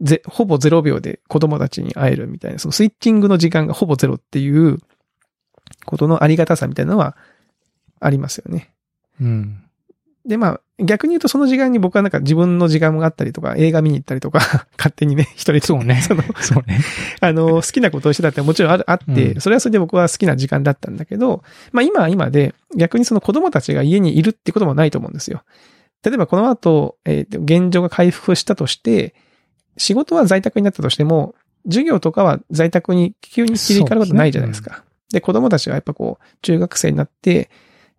[0.00, 4.78] ぜ、ほぼ0秒で子供たちに会えるみたいな、そのスイッチングの時間がほぼゼロっていう
[5.84, 7.16] ことのありがたさみたいなのは
[8.00, 8.72] ありますよね。
[9.20, 9.64] うん。
[10.24, 14.38] で、まあ、逆に言うとその時間に僕はなんか自分の時間があったりとか、映画見に行ったりとか、
[14.78, 15.60] 勝手にね、一人で。
[15.60, 16.80] そうね その、そうね。
[17.20, 25.42] あの、好きなことをしてたってもちろんある、あって、うんそれはそれで僕は好きな時間だったんだけど、まあ今は今で、逆にその子供たちが家にいるってこともないと思うんですよ。
[26.04, 29.14] 例えばこの後、えー現状が回復したとして、
[29.76, 31.34] 仕事は在宅になったとしても、
[31.66, 34.84] 授業とかは在宅に急に切り替わることないじゃないですか。
[35.12, 37.50] で子供たちがやっぱこう、中学生になって、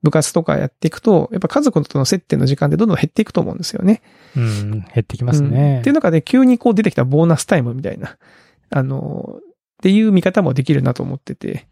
[0.03, 4.01] 部活とかやっていくと、やっぱ家族との接点の時間ってどんどん減っていくと思うんですよね。
[4.35, 4.71] うん。
[4.71, 5.79] 減ってきますうんね。
[5.79, 8.17] っていう中で急にこう出てきたボーナスタイムみたいな、
[8.69, 9.41] あの、っ
[9.81, 11.67] ていう見方もできるなと思ってて、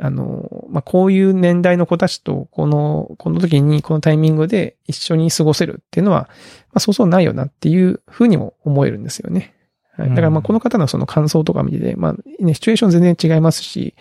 [0.00, 6.28] あの、まあ、こういう年代の子たちと、この、この時に、このタイミングで一緒に過ごせるっていうのは、
[6.68, 9.54] まあ、そうそうないよなっていうふうにも思えるんですよね。
[9.98, 13.94] はい、だからまあ、この方のその感想とか見てて、まあ、ね、シチュエーション全然違いますし、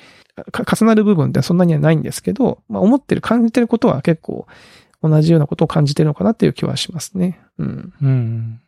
[0.52, 4.46] か重なる部分ってそんなにはないんですけど、まあ、思ってる、感じてることは結構
[5.02, 7.40] 同じようなことを感じてるのかなっていう気はしますね。
[7.58, 7.94] うん。
[8.02, 8.62] うん。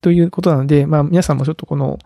[0.00, 1.98] ということなので、まあ皆さんもちょっとこの、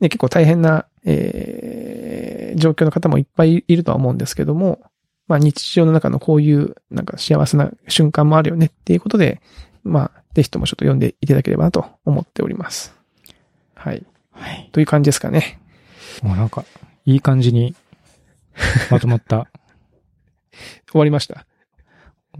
[0.00, 4.80] ね、結構大変な、えー、状況の方もいっぱいいるとは思うんですけども、
[5.26, 9.40] まあ日常の中のこういうなんか幸せな瞬間もあるよねっていうことで、
[9.82, 12.94] まあぜひともちょっと読んでいただければなと思っております。
[13.84, 14.02] はい。
[14.32, 14.68] はい。
[14.72, 15.58] という感じですかね。
[16.22, 16.64] もうなんか、
[17.04, 17.74] いい感じに
[18.90, 19.46] まとまった。
[20.90, 21.46] 終わりました。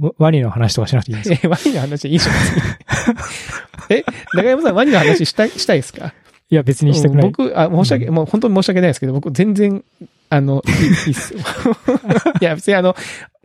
[0.01, 3.28] ワワニの話とかしなくていいんですかえ、ワニの話いいじゃないですか。
[3.90, 6.14] え、長山さんワニの話したい、したいですか？
[6.51, 7.24] いや、別にしたくない。
[7.24, 9.84] 僕、あ、申し訳、うもう本当に申し訳ないですけど、僕全然、
[10.30, 10.62] あの、
[11.07, 11.40] いいっすよ。
[12.40, 12.97] いや、別にあの、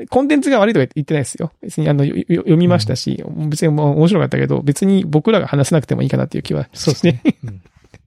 [0.10, 1.52] コンテンツが悪いとか言ってないですよ。
[1.62, 7.22] 別にあの、読みましたし、別にもう面白かったけど、別に僕らが話さなくてもいいかなっていう気はそうですね。
[7.44, 7.62] うん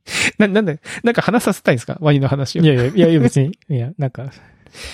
[0.38, 1.96] な、なんで、なんか話させたいんですか？
[2.00, 2.62] ワニの話を。
[2.62, 4.30] いやいや、いやいや別に、いや、なんか、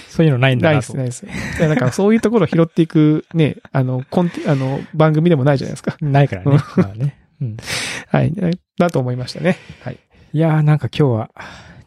[0.08, 1.58] そういうのないんだなとないです、ないです。
[1.58, 5.96] いや、だからそういうところを拾っていくね、あの、コンテ、あの、番組でもないじゃないですか。
[6.00, 6.58] ないからね。
[6.76, 7.16] まあね。
[7.40, 7.56] うん。
[8.10, 8.32] はい。
[8.78, 9.56] だと思いましたね。
[9.82, 9.98] はい。
[10.32, 11.30] いやーなんか今日は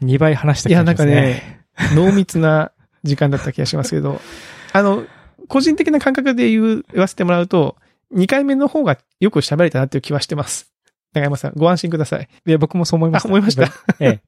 [0.02, 1.32] 2倍話したいや、なんか気がしますね。
[1.34, 2.72] ね、濃密な
[3.04, 4.20] 時間だった気がしますけど、
[4.72, 5.04] あの、
[5.48, 7.76] 個人的な感覚で言う言わせてもらうと、
[8.14, 10.71] 2回目の方がよく喋れたなっていう気はしてます。
[11.12, 12.28] 長山さん、ご安心ください。
[12.46, 13.28] いや、僕もそう思いました。
[13.28, 13.64] あ思いました。
[14.00, 14.20] ええ。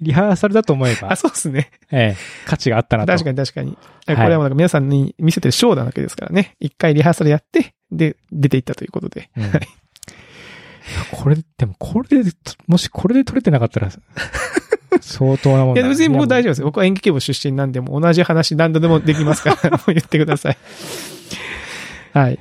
[0.00, 1.70] リハーサルだと思えばあ、、そうですね。
[1.90, 3.12] ええ、価値があったなと。
[3.12, 3.76] 確かに確かに。
[4.06, 6.56] はいこれはもうなんか皆さんに見せてるショーなわけですからね。
[6.60, 9.30] 一回リハーサルやって、で、出ていったということで。
[9.36, 9.68] うんはい
[11.12, 12.30] これで、でもこれで、
[12.66, 13.88] もしこれで取れてなかったら、
[15.00, 16.52] 相当なもんだいや、別に僕大丈夫夫。
[16.52, 16.66] ですよ。
[16.66, 20.58] 僕は演劇部出身なんで、もう同じ話何度でもできますから、 もう言ってください。
[22.12, 22.38] はい。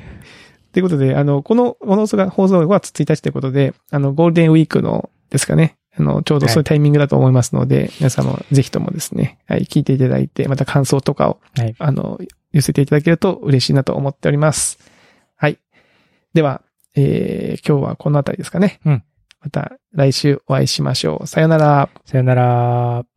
[0.74, 5.78] ということで、あの、この放送が、放送が5月1日ということで、あの、ゴールデンウィークのですかね。
[5.98, 12.20] あの、ちょうどそういうタイミングだと思いますので、皆さんもぜひともですね、はい、聞いていただいて、また感想とかを、はいあの、
[12.54, 14.80] 寄せていただけると嬉しいなと思っております。
[15.36, 15.58] はい。
[16.34, 16.62] では、
[16.96, 18.80] えー、今日はこのあたりですかね。
[18.86, 19.04] うん。
[19.42, 21.28] また来週お会いしましょう。
[21.28, 21.90] さよなら。
[22.06, 23.11] さよなら。